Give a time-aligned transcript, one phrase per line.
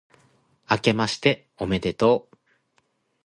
[0.65, 2.37] あけましておめでとう、